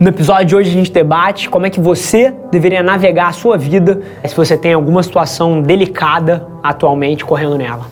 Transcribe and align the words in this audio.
No 0.00 0.10
episódio 0.10 0.46
de 0.46 0.54
hoje 0.54 0.70
a 0.70 0.72
gente 0.72 0.92
debate 0.92 1.48
como 1.50 1.66
é 1.66 1.70
que 1.70 1.80
você 1.80 2.32
deveria 2.52 2.84
navegar 2.84 3.26
a 3.26 3.32
sua 3.32 3.58
vida 3.58 4.00
se 4.24 4.36
você 4.36 4.56
tem 4.56 4.72
alguma 4.72 5.02
situação 5.02 5.60
delicada 5.60 6.46
atualmente 6.62 7.24
correndo 7.24 7.58
nela. 7.58 7.90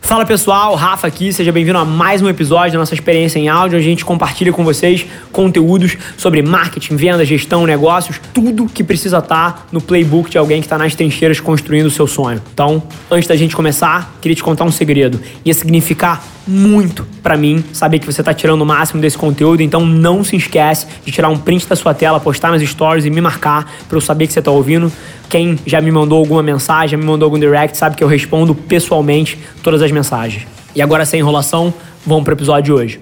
Fala 0.00 0.24
pessoal, 0.24 0.74
Rafa 0.74 1.06
aqui, 1.06 1.32
seja 1.32 1.52
bem-vindo 1.52 1.78
a 1.78 1.84
mais 1.84 2.20
um 2.20 2.28
episódio 2.28 2.72
da 2.72 2.78
nossa 2.80 2.94
experiência 2.94 3.38
em 3.38 3.48
áudio, 3.48 3.78
a 3.78 3.80
gente 3.80 4.04
compartilha 4.04 4.52
com 4.52 4.64
vocês 4.64 5.06
conteúdos 5.30 5.96
sobre 6.16 6.42
marketing, 6.42 6.96
venda, 6.96 7.24
gestão, 7.24 7.64
negócios, 7.64 8.20
tudo 8.34 8.66
que 8.66 8.82
precisa 8.82 9.18
estar 9.18 9.68
no 9.70 9.80
playbook 9.80 10.28
de 10.28 10.36
alguém 10.36 10.60
que 10.60 10.66
está 10.66 10.76
nas 10.76 10.96
trincheiras 10.96 11.38
construindo 11.38 11.86
o 11.86 11.90
seu 11.92 12.08
sonho. 12.08 12.42
Então, 12.52 12.82
antes 13.08 13.28
da 13.28 13.36
gente 13.36 13.54
começar, 13.54 14.16
queria 14.20 14.34
te 14.34 14.42
contar 14.42 14.64
um 14.64 14.72
segredo. 14.72 15.20
Ia 15.44 15.54
significar 15.54 16.24
muito 16.46 17.06
para 17.22 17.36
mim 17.36 17.64
saber 17.72 17.98
que 17.98 18.06
você 18.06 18.20
está 18.20 18.32
tirando 18.34 18.62
o 18.62 18.66
máximo 18.66 19.00
desse 19.00 19.16
conteúdo, 19.16 19.62
então 19.62 19.84
não 19.84 20.24
se 20.24 20.36
esquece 20.36 20.86
de 21.04 21.12
tirar 21.12 21.28
um 21.28 21.38
print 21.38 21.68
da 21.68 21.76
sua 21.76 21.94
tela, 21.94 22.18
postar 22.18 22.50
nas 22.50 22.62
stories 22.62 23.04
e 23.04 23.10
me 23.10 23.20
marcar 23.20 23.70
para 23.88 23.96
eu 23.96 24.00
saber 24.00 24.26
que 24.26 24.32
você 24.32 24.38
está 24.38 24.50
ouvindo. 24.50 24.90
Quem 25.28 25.58
já 25.64 25.80
me 25.80 25.90
mandou 25.90 26.18
alguma 26.18 26.42
mensagem, 26.42 26.90
já 26.90 26.96
me 26.96 27.04
mandou 27.04 27.26
algum 27.26 27.38
direct, 27.38 27.76
sabe 27.76 27.96
que 27.96 28.02
eu 28.02 28.08
respondo 28.08 28.54
pessoalmente 28.54 29.38
todas 29.62 29.82
as 29.82 29.90
mensagens. 29.92 30.46
E 30.74 30.82
agora, 30.82 31.04
sem 31.04 31.20
enrolação, 31.20 31.72
vamos 32.06 32.24
para 32.24 32.32
o 32.32 32.36
episódio 32.36 32.64
de 32.64 32.72
hoje. 32.72 33.00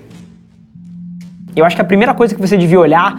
Eu 1.56 1.64
acho 1.64 1.74
que 1.74 1.82
a 1.82 1.84
primeira 1.84 2.14
coisa 2.14 2.34
que 2.34 2.41
você 2.41 2.56
devia 2.56 2.78
olhar 2.78 3.18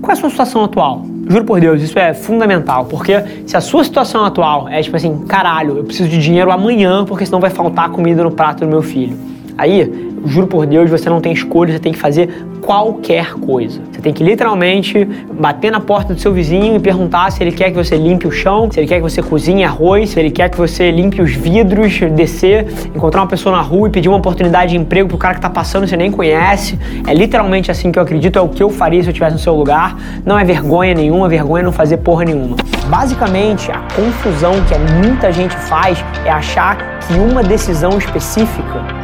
qual 0.00 0.12
é 0.12 0.12
a 0.14 0.16
sua 0.16 0.30
situação 0.30 0.64
atual? 0.64 1.04
Juro 1.28 1.44
por 1.44 1.60
Deus, 1.60 1.82
isso 1.82 1.98
é 1.98 2.14
fundamental, 2.14 2.86
porque 2.86 3.22
se 3.46 3.54
a 3.54 3.60
sua 3.60 3.84
situação 3.84 4.24
atual 4.24 4.66
é 4.66 4.82
tipo 4.82 4.96
assim, 4.96 5.26
caralho, 5.26 5.76
eu 5.76 5.84
preciso 5.84 6.08
de 6.08 6.18
dinheiro 6.18 6.50
amanhã 6.50 7.04
porque 7.04 7.26
senão 7.26 7.38
vai 7.38 7.50
faltar 7.50 7.90
comida 7.90 8.22
no 8.22 8.30
prato 8.30 8.60
do 8.60 8.66
meu 8.66 8.82
filho. 8.82 9.29
Aí 9.60 9.92
juro 10.24 10.46
por 10.46 10.64
Deus, 10.64 10.88
você 10.88 11.10
não 11.10 11.20
tem 11.20 11.34
escolha, 11.34 11.74
você 11.74 11.78
tem 11.78 11.92
que 11.92 11.98
fazer 11.98 12.46
qualquer 12.62 13.34
coisa. 13.34 13.82
Você 13.92 14.00
tem 14.00 14.10
que 14.10 14.24
literalmente 14.24 15.04
bater 15.38 15.70
na 15.70 15.80
porta 15.80 16.14
do 16.14 16.20
seu 16.20 16.32
vizinho 16.32 16.76
e 16.76 16.78
perguntar 16.78 17.30
se 17.30 17.42
ele 17.42 17.52
quer 17.52 17.70
que 17.70 17.76
você 17.76 17.94
limpe 17.94 18.26
o 18.26 18.30
chão, 18.30 18.70
se 18.70 18.80
ele 18.80 18.86
quer 18.86 18.96
que 18.96 19.02
você 19.02 19.22
cozinhe 19.22 19.62
arroz, 19.62 20.10
se 20.10 20.18
ele 20.18 20.30
quer 20.30 20.48
que 20.48 20.56
você 20.56 20.90
limpe 20.90 21.20
os 21.20 21.32
vidros, 21.32 22.00
descer, 22.16 22.68
encontrar 22.94 23.20
uma 23.20 23.26
pessoa 23.26 23.54
na 23.54 23.60
rua 23.60 23.88
e 23.88 23.90
pedir 23.90 24.08
uma 24.08 24.16
oportunidade 24.16 24.70
de 24.72 24.78
emprego 24.78 25.10
pro 25.10 25.18
cara 25.18 25.34
que 25.34 25.42
tá 25.42 25.50
passando 25.50 25.86
você 25.86 25.96
nem 25.96 26.10
conhece. 26.10 26.78
É 27.06 27.12
literalmente 27.12 27.70
assim 27.70 27.92
que 27.92 27.98
eu 27.98 28.02
acredito, 28.02 28.38
é 28.38 28.42
o 28.42 28.48
que 28.48 28.62
eu 28.62 28.70
faria 28.70 29.02
se 29.02 29.08
eu 29.08 29.12
estivesse 29.12 29.34
no 29.34 29.40
seu 29.40 29.54
lugar. 29.54 29.94
Não 30.24 30.38
é 30.38 30.44
vergonha 30.44 30.94
nenhuma, 30.94 31.28
vergonha 31.28 31.60
é 31.60 31.64
não 31.64 31.72
fazer 31.72 31.98
porra 31.98 32.24
nenhuma. 32.24 32.56
Basicamente, 32.88 33.70
a 33.70 33.80
confusão 33.94 34.54
que 34.64 35.06
muita 35.06 35.30
gente 35.30 35.54
faz 35.54 36.02
é 36.24 36.30
achar 36.30 36.98
que 37.00 37.12
uma 37.12 37.42
decisão 37.42 37.98
específica 37.98 38.99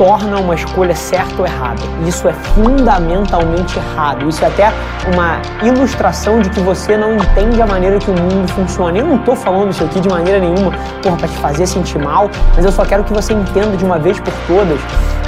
torna 0.00 0.38
uma 0.38 0.54
escolha 0.54 0.94
certa 0.94 1.42
ou 1.42 1.46
errada. 1.46 1.82
Isso 2.06 2.26
é 2.26 2.32
fundamentalmente 2.32 3.76
errado. 3.76 4.26
Isso 4.26 4.42
é 4.42 4.48
até 4.48 4.72
uma 5.12 5.42
ilustração 5.62 6.40
de 6.40 6.48
que 6.48 6.58
você 6.60 6.96
não 6.96 7.16
entende 7.16 7.60
a 7.60 7.66
maneira 7.66 7.98
que 7.98 8.10
o 8.10 8.14
mundo 8.14 8.48
funciona. 8.48 8.96
Eu 8.96 9.06
não 9.06 9.16
estou 9.16 9.36
falando 9.36 9.72
isso 9.72 9.84
aqui 9.84 10.00
de 10.00 10.08
maneira 10.08 10.38
nenhuma 10.38 10.72
para 11.02 11.28
te 11.28 11.36
fazer 11.36 11.66
sentir 11.66 11.98
mal, 11.98 12.30
mas 12.56 12.64
eu 12.64 12.72
só 12.72 12.82
quero 12.82 13.04
que 13.04 13.12
você 13.12 13.34
entenda 13.34 13.76
de 13.76 13.84
uma 13.84 13.98
vez 13.98 14.18
por 14.18 14.32
todas 14.46 14.80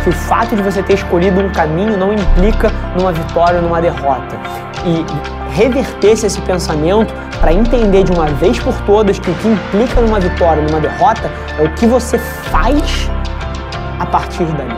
que 0.02 0.08
o 0.08 0.12
fato 0.12 0.56
de 0.56 0.62
você 0.62 0.82
ter 0.82 0.94
escolhido 0.94 1.38
um 1.38 1.50
caminho 1.50 1.98
não 1.98 2.10
implica 2.10 2.72
numa 2.96 3.12
vitória 3.12 3.56
ou 3.56 3.62
numa 3.62 3.82
derrota. 3.82 4.40
E 4.86 5.04
reverter 5.54 6.12
esse 6.12 6.40
pensamento 6.40 7.12
para 7.42 7.52
entender 7.52 8.04
de 8.04 8.12
uma 8.12 8.24
vez 8.24 8.58
por 8.58 8.74
todas 8.86 9.18
que 9.18 9.30
o 9.30 9.34
que 9.34 9.48
implica 9.48 10.00
numa 10.00 10.18
vitória 10.18 10.62
ou 10.62 10.68
numa 10.70 10.80
derrota 10.80 11.30
é 11.58 11.62
o 11.62 11.74
que 11.74 11.86
você 11.86 12.18
faz 12.18 13.10
partir 14.12 14.44
dali. 14.44 14.76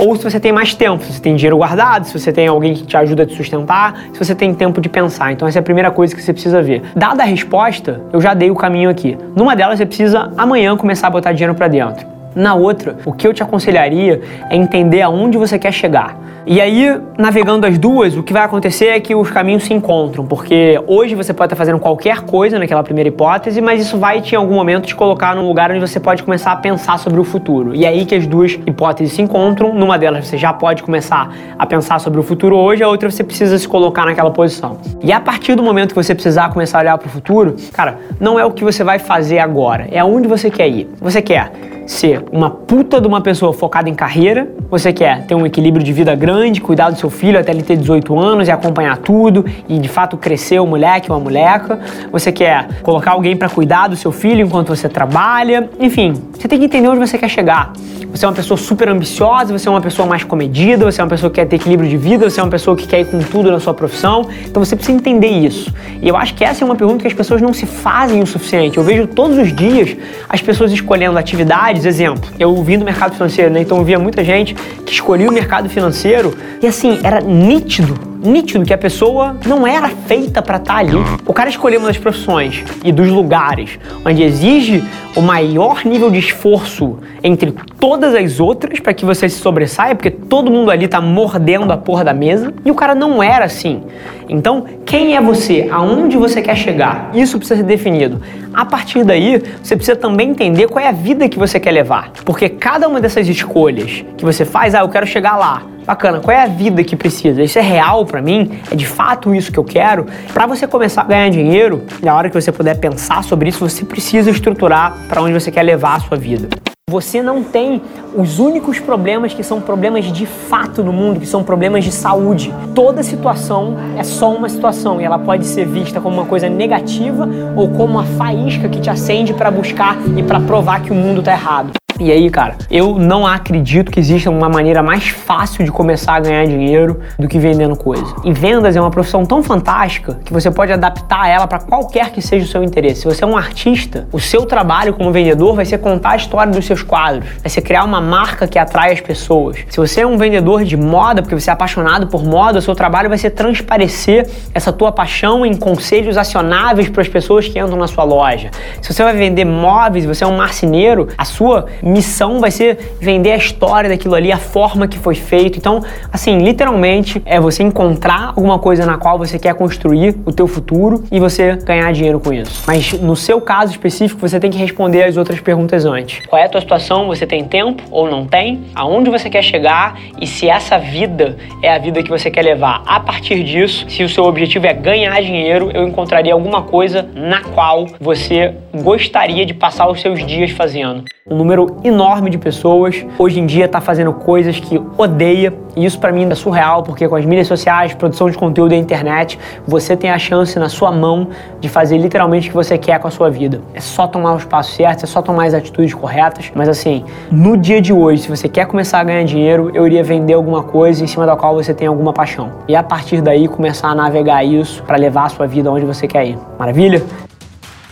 Ou 0.00 0.16
se 0.16 0.24
você 0.24 0.40
tem 0.40 0.50
mais 0.50 0.74
tempo, 0.74 1.04
se 1.04 1.12
você 1.12 1.20
tem 1.20 1.36
dinheiro 1.36 1.58
guardado, 1.58 2.06
se 2.06 2.18
você 2.18 2.32
tem 2.32 2.48
alguém 2.48 2.74
que 2.74 2.84
te 2.84 2.96
ajuda 2.96 3.22
a 3.22 3.26
te 3.26 3.36
sustentar, 3.36 3.94
se 4.12 4.18
você 4.18 4.34
tem 4.34 4.54
tempo 4.54 4.80
de 4.80 4.88
pensar. 4.88 5.30
Então 5.30 5.46
essa 5.46 5.58
é 5.58 5.60
a 5.60 5.62
primeira 5.62 5.90
coisa 5.90 6.14
que 6.14 6.22
você 6.22 6.32
precisa 6.32 6.60
ver. 6.62 6.82
Dada 6.96 7.22
a 7.22 7.26
resposta, 7.26 8.00
eu 8.12 8.20
já 8.20 8.34
dei 8.34 8.50
o 8.50 8.54
caminho 8.54 8.90
aqui. 8.90 9.16
Numa 9.36 9.54
delas 9.54 9.78
você 9.78 9.86
precisa 9.86 10.32
amanhã 10.36 10.76
começar 10.76 11.06
a 11.06 11.10
botar 11.10 11.32
dinheiro 11.32 11.54
para 11.54 11.68
dentro. 11.68 12.19
Na 12.34 12.54
outra, 12.54 12.96
o 13.04 13.12
que 13.12 13.26
eu 13.26 13.34
te 13.34 13.42
aconselharia 13.42 14.20
é 14.48 14.56
entender 14.56 15.02
aonde 15.02 15.36
você 15.36 15.58
quer 15.58 15.72
chegar. 15.72 16.16
E 16.46 16.60
aí, 16.60 16.98
navegando 17.18 17.66
as 17.66 17.76
duas, 17.76 18.16
o 18.16 18.22
que 18.22 18.32
vai 18.32 18.42
acontecer 18.42 18.86
é 18.86 18.98
que 18.98 19.14
os 19.14 19.30
caminhos 19.30 19.64
se 19.64 19.74
encontram, 19.74 20.24
porque 20.24 20.82
hoje 20.86 21.14
você 21.14 21.34
pode 21.34 21.46
estar 21.46 21.56
fazendo 21.56 21.78
qualquer 21.78 22.22
coisa 22.22 22.58
naquela 22.58 22.82
primeira 22.82 23.08
hipótese, 23.08 23.60
mas 23.60 23.82
isso 23.82 23.98
vai 23.98 24.20
em 24.20 24.34
algum 24.36 24.54
momento 24.54 24.86
te 24.86 24.96
colocar 24.96 25.36
num 25.36 25.46
lugar 25.46 25.70
onde 25.70 25.80
você 25.80 26.00
pode 26.00 26.22
começar 26.22 26.52
a 26.52 26.56
pensar 26.56 26.98
sobre 26.98 27.20
o 27.20 27.24
futuro. 27.24 27.74
E 27.74 27.84
é 27.84 27.88
aí 27.88 28.06
que 28.06 28.14
as 28.14 28.26
duas 28.26 28.52
hipóteses 28.66 29.12
se 29.12 29.20
encontram. 29.20 29.74
Numa 29.74 29.98
delas 29.98 30.26
você 30.26 30.38
já 30.38 30.52
pode 30.52 30.82
começar 30.82 31.32
a 31.58 31.66
pensar 31.66 31.98
sobre 31.98 32.18
o 32.18 32.22
futuro 32.22 32.56
hoje, 32.56 32.82
a 32.82 32.88
outra 32.88 33.10
você 33.10 33.22
precisa 33.22 33.58
se 33.58 33.68
colocar 33.68 34.06
naquela 34.06 34.30
posição. 34.30 34.78
E 35.02 35.12
a 35.12 35.20
partir 35.20 35.54
do 35.54 35.62
momento 35.62 35.90
que 35.90 36.02
você 36.02 36.14
precisar 36.14 36.50
começar 36.50 36.78
a 36.78 36.80
olhar 36.80 36.98
para 36.98 37.06
o 37.06 37.10
futuro, 37.10 37.54
cara, 37.72 37.98
não 38.18 38.40
é 38.40 38.44
o 38.44 38.50
que 38.50 38.64
você 38.64 38.82
vai 38.82 38.98
fazer 38.98 39.38
agora, 39.38 39.86
é 39.92 39.98
aonde 39.98 40.26
você 40.26 40.50
quer 40.50 40.68
ir. 40.68 40.88
Você 41.00 41.20
quer 41.20 41.52
ser 41.86 42.24
uma 42.32 42.50
puta 42.50 43.00
de 43.00 43.06
uma 43.06 43.20
pessoa 43.20 43.52
focada 43.52 43.88
em 43.88 43.94
carreira, 43.94 44.48
você 44.70 44.92
quer 44.92 45.26
ter 45.26 45.34
um 45.34 45.44
equilíbrio 45.44 45.84
de 45.84 45.92
vida 45.92 46.14
grande, 46.14 46.60
cuidar 46.60 46.90
do 46.90 46.98
seu 46.98 47.10
filho 47.10 47.38
até 47.38 47.50
ele 47.52 47.62
ter 47.62 47.76
18 47.76 48.18
anos 48.18 48.48
e 48.48 48.50
acompanhar 48.50 48.98
tudo 48.98 49.44
e 49.68 49.78
de 49.78 49.88
fato 49.88 50.16
crescer 50.16 50.60
o 50.60 50.66
moleque 50.66 51.10
ou 51.10 51.16
a 51.16 51.20
moleca, 51.20 51.80
você 52.12 52.30
quer 52.30 52.80
colocar 52.82 53.12
alguém 53.12 53.36
para 53.36 53.48
cuidar 53.48 53.88
do 53.88 53.96
seu 53.96 54.12
filho 54.12 54.46
enquanto 54.46 54.68
você 54.68 54.88
trabalha, 54.88 55.68
enfim, 55.78 56.14
você 56.32 56.46
tem 56.46 56.58
que 56.58 56.64
entender 56.64 56.88
onde 56.88 57.00
você 57.00 57.18
quer 57.18 57.28
chegar. 57.28 57.72
Você 58.12 58.24
é 58.24 58.28
uma 58.28 58.34
pessoa 58.34 58.58
super 58.58 58.88
ambiciosa, 58.88 59.56
você 59.56 59.68
é 59.68 59.70
uma 59.70 59.80
pessoa 59.80 60.06
mais 60.06 60.24
comedida, 60.24 60.84
você 60.84 61.00
é 61.00 61.04
uma 61.04 61.10
pessoa 61.10 61.30
que 61.30 61.36
quer 61.36 61.46
ter 61.46 61.56
equilíbrio 61.56 61.88
de 61.88 61.96
vida, 61.96 62.28
você 62.28 62.40
é 62.40 62.42
uma 62.42 62.50
pessoa 62.50 62.76
que 62.76 62.86
quer 62.86 63.00
ir 63.00 63.04
com 63.04 63.20
tudo 63.20 63.52
na 63.52 63.60
sua 63.60 63.72
profissão, 63.72 64.28
então 64.44 64.64
você 64.64 64.74
precisa 64.74 64.96
entender 64.96 65.28
isso. 65.28 65.72
E 66.02 66.08
eu 66.08 66.16
acho 66.16 66.34
que 66.34 66.44
essa 66.44 66.64
é 66.64 66.64
uma 66.64 66.74
pergunta 66.74 67.02
que 67.02 67.06
as 67.06 67.14
pessoas 67.14 67.40
não 67.40 67.52
se 67.54 67.66
fazem 67.66 68.20
o 68.20 68.26
suficiente. 68.26 68.78
Eu 68.78 68.82
vejo 68.82 69.06
todos 69.06 69.38
os 69.38 69.54
dias 69.54 69.96
as 70.28 70.42
pessoas 70.42 70.72
escolhendo 70.72 71.16
atividades 71.16 71.79
exemplo, 71.84 72.30
eu 72.38 72.62
vim 72.62 72.78
do 72.78 72.84
mercado 72.84 73.12
financeiro, 73.12 73.50
né? 73.52 73.60
Então 73.60 73.78
eu 73.78 73.84
via 73.84 73.98
muita 73.98 74.24
gente 74.24 74.54
que 74.54 74.92
escolhia 74.92 75.28
o 75.28 75.32
mercado 75.32 75.68
financeiro 75.68 76.36
e 76.62 76.66
assim, 76.66 77.00
era 77.02 77.20
nítido 77.20 78.09
nítido 78.22 78.64
que 78.64 78.72
a 78.74 78.78
pessoa 78.78 79.36
não 79.46 79.66
era 79.66 79.88
feita 79.88 80.42
para 80.42 80.56
estar 80.56 80.74
tá 80.74 80.78
ali. 80.78 80.96
O 81.26 81.32
cara 81.32 81.48
escolheu 81.48 81.80
uma 81.80 81.88
das 81.88 81.98
profissões 81.98 82.62
e 82.84 82.92
dos 82.92 83.08
lugares 83.08 83.78
onde 84.04 84.22
exige 84.22 84.84
o 85.16 85.20
maior 85.20 85.84
nível 85.84 86.10
de 86.10 86.18
esforço 86.18 86.98
entre 87.22 87.52
todas 87.78 88.14
as 88.14 88.38
outras 88.38 88.78
para 88.80 88.94
que 88.94 89.04
você 89.04 89.28
se 89.28 89.40
sobressaia, 89.40 89.94
porque 89.94 90.10
todo 90.10 90.50
mundo 90.50 90.70
ali 90.70 90.86
tá 90.86 91.00
mordendo 91.00 91.72
a 91.72 91.76
porra 91.76 92.04
da 92.04 92.14
mesa 92.14 92.52
e 92.64 92.70
o 92.70 92.74
cara 92.74 92.94
não 92.94 93.22
era 93.22 93.44
assim. 93.44 93.82
Então, 94.28 94.64
quem 94.86 95.16
é 95.16 95.20
você? 95.20 95.68
Aonde 95.70 96.16
você 96.16 96.40
quer 96.40 96.56
chegar? 96.56 97.10
Isso 97.12 97.36
precisa 97.36 97.60
ser 97.60 97.66
definido. 97.66 98.20
A 98.54 98.64
partir 98.64 99.04
daí, 99.04 99.42
você 99.62 99.74
precisa 99.74 99.96
também 99.96 100.30
entender 100.30 100.68
qual 100.68 100.84
é 100.84 100.88
a 100.88 100.92
vida 100.92 101.28
que 101.28 101.38
você 101.38 101.58
quer 101.58 101.72
levar, 101.72 102.12
porque 102.24 102.48
cada 102.48 102.88
uma 102.88 103.00
dessas 103.00 103.28
escolhas 103.28 104.04
que 104.16 104.24
você 104.24 104.44
faz, 104.44 104.74
ah, 104.74 104.80
eu 104.80 104.88
quero 104.88 105.06
chegar 105.06 105.36
lá, 105.36 105.62
bacana, 105.86 106.20
qual 106.20 106.36
é 106.36 106.42
a 106.42 106.46
vida 106.46 106.82
que 106.84 106.96
precisa? 106.96 107.42
Isso 107.42 107.58
é 107.58 107.62
real 107.62 108.04
para 108.06 108.22
mim? 108.22 108.60
É 108.70 108.74
de 108.74 108.86
fato 108.86 109.34
isso 109.34 109.50
que 109.52 109.58
eu 109.58 109.64
quero? 109.64 110.06
Para 110.32 110.46
você 110.46 110.66
começar 110.66 111.02
a 111.02 111.04
ganhar 111.04 111.28
dinheiro, 111.30 111.84
na 112.02 112.14
hora 112.14 112.28
que 112.28 112.40
você 112.40 112.52
puder 112.52 112.76
pensar 112.78 113.24
sobre 113.24 113.48
isso, 113.48 113.68
você 113.68 113.84
precisa 113.84 114.30
estruturar 114.30 114.94
para 115.08 115.22
onde 115.22 115.32
você 115.32 115.50
quer 115.50 115.62
levar 115.62 115.96
a 115.96 116.00
sua 116.00 116.16
vida. 116.16 116.48
Você 116.90 117.22
não 117.22 117.44
tem 117.44 117.80
os 118.16 118.40
únicos 118.40 118.80
problemas 118.80 119.32
que 119.32 119.44
são 119.44 119.60
problemas 119.60 120.06
de 120.06 120.26
fato 120.26 120.82
no 120.82 120.92
mundo, 120.92 121.20
que 121.20 121.26
são 121.26 121.44
problemas 121.44 121.84
de 121.84 121.92
saúde. 121.92 122.52
Toda 122.74 123.04
situação 123.04 123.76
é 123.96 124.02
só 124.02 124.34
uma 124.34 124.48
situação 124.48 125.00
e 125.00 125.04
ela 125.04 125.16
pode 125.16 125.46
ser 125.46 125.68
vista 125.68 126.00
como 126.00 126.16
uma 126.16 126.26
coisa 126.26 126.48
negativa 126.48 127.28
ou 127.54 127.68
como 127.68 127.94
uma 127.94 128.04
faísca 128.04 128.68
que 128.68 128.80
te 128.80 128.90
acende 128.90 129.32
para 129.32 129.52
buscar 129.52 129.96
e 130.16 130.22
para 130.24 130.40
provar 130.40 130.82
que 130.82 130.90
o 130.90 130.94
mundo 130.96 131.20
está 131.20 131.30
errado. 131.30 131.70
E 132.00 132.10
aí, 132.10 132.30
cara, 132.30 132.56
eu 132.70 132.98
não 132.98 133.26
acredito 133.26 133.92
que 133.92 134.00
exista 134.00 134.30
uma 134.30 134.48
maneira 134.48 134.82
mais 134.82 135.08
fácil 135.08 135.66
de 135.66 135.70
começar 135.70 136.14
a 136.14 136.20
ganhar 136.20 136.46
dinheiro 136.46 136.98
do 137.18 137.28
que 137.28 137.38
vendendo 137.38 137.76
coisa. 137.76 138.16
E 138.24 138.32
vendas 138.32 138.74
é 138.74 138.80
uma 138.80 138.90
profissão 138.90 139.26
tão 139.26 139.42
fantástica 139.42 140.18
que 140.24 140.32
você 140.32 140.50
pode 140.50 140.72
adaptar 140.72 141.28
ela 141.28 141.46
para 141.46 141.58
qualquer 141.58 142.10
que 142.10 142.22
seja 142.22 142.46
o 142.46 142.48
seu 142.48 142.64
interesse. 142.64 143.02
Se 143.02 143.06
você 143.06 143.22
é 143.22 143.26
um 143.26 143.36
artista, 143.36 144.08
o 144.10 144.18
seu 144.18 144.46
trabalho 144.46 144.94
como 144.94 145.12
vendedor 145.12 145.54
vai 145.54 145.66
ser 145.66 145.76
contar 145.76 146.12
a 146.12 146.16
história 146.16 146.50
dos 146.50 146.64
seus 146.64 146.82
quadros, 146.82 147.28
vai 147.42 147.50
ser 147.50 147.60
criar 147.60 147.84
uma 147.84 148.00
marca 148.00 148.48
que 148.48 148.58
atrai 148.58 148.94
as 148.94 149.00
pessoas. 149.02 149.58
Se 149.68 149.76
você 149.76 150.00
é 150.00 150.06
um 150.06 150.16
vendedor 150.16 150.64
de 150.64 150.78
moda, 150.78 151.20
porque 151.20 151.38
você 151.38 151.50
é 151.50 151.52
apaixonado 151.52 152.06
por 152.06 152.24
moda, 152.24 152.60
o 152.60 152.62
seu 152.62 152.74
trabalho 152.74 153.10
vai 153.10 153.18
ser 153.18 153.28
transparecer 153.28 154.26
essa 154.54 154.72
tua 154.72 154.90
paixão 154.90 155.44
em 155.44 155.54
conselhos 155.54 156.16
acionáveis 156.16 156.88
para 156.88 157.02
as 157.02 157.08
pessoas 157.08 157.46
que 157.46 157.58
entram 157.58 157.76
na 157.76 157.86
sua 157.86 158.04
loja. 158.04 158.50
Se 158.80 158.90
você 158.90 159.02
vai 159.02 159.14
vender 159.14 159.44
móveis, 159.44 160.06
você 160.06 160.24
é 160.24 160.26
um 160.26 160.38
marceneiro, 160.38 161.08
a 161.18 161.26
sua 161.26 161.66
missão 161.90 162.40
vai 162.40 162.50
ser 162.50 162.96
vender 163.00 163.32
a 163.32 163.36
história 163.36 163.88
daquilo 163.90 164.14
ali, 164.14 164.32
a 164.32 164.38
forma 164.38 164.86
que 164.88 164.98
foi 164.98 165.14
feito. 165.14 165.58
Então, 165.58 165.82
assim, 166.12 166.38
literalmente 166.38 167.20
é 167.24 167.40
você 167.40 167.62
encontrar 167.62 168.32
alguma 168.36 168.58
coisa 168.58 168.86
na 168.86 168.96
qual 168.96 169.18
você 169.18 169.38
quer 169.38 169.54
construir 169.54 170.16
o 170.24 170.32
teu 170.32 170.46
futuro 170.46 171.04
e 171.10 171.18
você 171.18 171.56
ganhar 171.56 171.92
dinheiro 171.92 172.20
com 172.20 172.32
isso. 172.32 172.62
Mas 172.66 172.92
no 172.92 173.16
seu 173.16 173.40
caso 173.40 173.72
específico, 173.72 174.20
você 174.20 174.38
tem 174.38 174.50
que 174.50 174.58
responder 174.58 175.04
as 175.04 175.16
outras 175.16 175.40
perguntas 175.40 175.84
antes. 175.84 176.24
Qual 176.26 176.40
é 176.40 176.44
a 176.44 176.48
tua 176.48 176.60
situação? 176.60 177.06
Você 177.08 177.26
tem 177.26 177.44
tempo 177.44 177.82
ou 177.90 178.10
não 178.10 178.26
tem? 178.26 178.64
Aonde 178.74 179.10
você 179.10 179.28
quer 179.28 179.42
chegar 179.42 179.98
e 180.20 180.26
se 180.26 180.48
essa 180.48 180.78
vida 180.78 181.36
é 181.62 181.72
a 181.72 181.78
vida 181.78 182.02
que 182.02 182.10
você 182.10 182.30
quer 182.30 182.42
levar? 182.42 182.82
A 182.86 183.00
partir 183.00 183.42
disso, 183.42 183.86
se 183.88 184.02
o 184.02 184.08
seu 184.08 184.24
objetivo 184.24 184.66
é 184.66 184.72
ganhar 184.72 185.20
dinheiro, 185.20 185.70
eu 185.72 185.86
encontraria 185.86 186.32
alguma 186.32 186.62
coisa 186.62 187.08
na 187.14 187.42
qual 187.42 187.86
você 188.00 188.54
gostaria 188.82 189.44
de 189.44 189.54
passar 189.54 189.88
os 189.88 190.00
seus 190.00 190.24
dias 190.24 190.50
fazendo. 190.50 191.04
Um 191.30 191.36
número 191.36 191.76
enorme 191.84 192.28
de 192.28 192.36
pessoas 192.36 193.06
hoje 193.16 193.38
em 193.38 193.46
dia 193.46 193.66
está 193.66 193.80
fazendo 193.80 194.12
coisas 194.12 194.58
que 194.58 194.82
odeia 194.98 195.54
e 195.76 195.84
isso 195.84 196.00
para 196.00 196.10
mim 196.10 196.28
é 196.28 196.34
surreal 196.34 196.82
porque 196.82 197.08
com 197.08 197.14
as 197.14 197.24
mídias 197.24 197.46
sociais, 197.46 197.94
produção 197.94 198.28
de 198.28 198.36
conteúdo 198.36 198.74
e 198.74 198.76
internet, 198.76 199.38
você 199.64 199.96
tem 199.96 200.10
a 200.10 200.18
chance 200.18 200.58
na 200.58 200.68
sua 200.68 200.90
mão 200.90 201.28
de 201.60 201.68
fazer 201.68 201.98
literalmente 201.98 202.48
o 202.48 202.50
que 202.50 202.56
você 202.56 202.76
quer 202.76 202.98
com 202.98 203.06
a 203.06 203.12
sua 203.12 203.30
vida. 203.30 203.60
É 203.72 203.80
só 203.80 204.08
tomar 204.08 204.34
os 204.34 204.44
passos 204.44 204.74
certos, 204.74 205.04
é 205.04 205.06
só 205.06 205.22
tomar 205.22 205.46
as 205.46 205.54
atitudes 205.54 205.94
corretas. 205.94 206.50
Mas 206.52 206.68
assim, 206.68 207.04
no 207.30 207.56
dia 207.56 207.80
de 207.80 207.92
hoje, 207.92 208.22
se 208.22 208.28
você 208.28 208.48
quer 208.48 208.66
começar 208.66 208.98
a 208.98 209.04
ganhar 209.04 209.22
dinheiro, 209.22 209.70
eu 209.72 209.86
iria 209.86 210.02
vender 210.02 210.32
alguma 210.32 210.64
coisa 210.64 211.04
em 211.04 211.06
cima 211.06 211.26
da 211.26 211.36
qual 211.36 211.54
você 211.54 211.72
tem 211.72 211.86
alguma 211.86 212.12
paixão. 212.12 212.50
E 212.66 212.74
a 212.74 212.82
partir 212.82 213.22
daí 213.22 213.46
começar 213.46 213.90
a 213.90 213.94
navegar 213.94 214.42
isso 214.42 214.82
para 214.82 214.96
levar 214.96 215.26
a 215.26 215.28
sua 215.28 215.46
vida 215.46 215.70
onde 215.70 215.84
você 215.84 216.08
quer 216.08 216.26
ir. 216.26 216.38
Maravilha? 216.58 217.29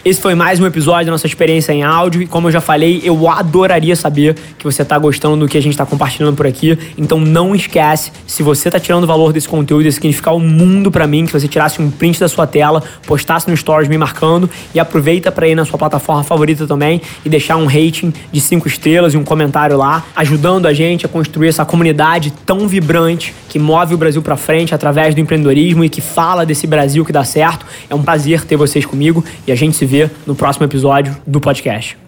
Esse 0.04 0.20
foi 0.20 0.32
mais 0.32 0.60
um 0.60 0.66
episódio 0.66 1.06
da 1.06 1.12
nossa 1.12 1.26
experiência 1.26 1.72
em 1.72 1.82
áudio 1.82 2.22
e 2.22 2.26
como 2.26 2.46
eu 2.46 2.52
já 2.52 2.60
falei, 2.60 3.02
eu 3.04 3.28
adoraria 3.28 3.96
saber 3.96 4.36
que 4.56 4.64
você 4.64 4.82
está 4.82 4.96
gostando 4.96 5.36
do 5.36 5.48
que 5.48 5.58
a 5.58 5.60
gente 5.60 5.72
está 5.72 5.84
compartilhando 5.84 6.36
por 6.36 6.46
aqui. 6.46 6.78
Então 6.96 7.18
não 7.18 7.52
esquece, 7.52 8.12
se 8.24 8.40
você 8.44 8.68
está 8.68 8.78
tirando 8.78 9.08
valor 9.08 9.32
desse 9.32 9.48
conteúdo, 9.48 9.84
ia 9.84 9.92
significar 9.92 10.34
o 10.34 10.36
um 10.36 10.40
mundo 10.40 10.88
para 10.88 11.04
mim 11.04 11.26
que 11.26 11.32
você 11.32 11.48
tirasse 11.48 11.82
um 11.82 11.90
print 11.90 12.20
da 12.20 12.28
sua 12.28 12.46
tela, 12.46 12.80
postasse 13.08 13.50
no 13.50 13.56
stories 13.56 13.88
me 13.88 13.98
marcando 13.98 14.48
e 14.72 14.78
aproveita 14.78 15.32
para 15.32 15.48
ir 15.48 15.56
na 15.56 15.64
sua 15.64 15.76
plataforma 15.76 16.22
favorita 16.22 16.64
também 16.64 17.02
e 17.24 17.28
deixar 17.28 17.56
um 17.56 17.66
rating 17.66 18.12
de 18.30 18.40
cinco 18.40 18.68
estrelas 18.68 19.14
e 19.14 19.16
um 19.16 19.24
comentário 19.24 19.76
lá, 19.76 20.04
ajudando 20.14 20.66
a 20.66 20.72
gente 20.72 21.06
a 21.06 21.08
construir 21.08 21.48
essa 21.48 21.64
comunidade 21.64 22.32
tão 22.46 22.68
vibrante 22.68 23.34
que 23.48 23.58
move 23.58 23.94
o 23.94 23.98
Brasil 23.98 24.22
para 24.22 24.36
frente 24.36 24.74
através 24.74 25.14
do 25.14 25.20
empreendedorismo 25.20 25.84
e 25.84 25.88
que 25.88 26.00
fala 26.00 26.44
desse 26.44 26.66
Brasil 26.66 27.04
que 27.04 27.12
dá 27.12 27.24
certo. 27.24 27.66
É 27.88 27.94
um 27.94 28.02
prazer 28.02 28.44
ter 28.44 28.56
vocês 28.56 28.84
comigo 28.84 29.24
e 29.46 29.52
a 29.52 29.54
gente 29.54 29.76
se 29.76 29.86
vê 29.86 30.10
no 30.26 30.34
próximo 30.34 30.66
episódio 30.66 31.16
do 31.26 31.40
podcast. 31.40 32.07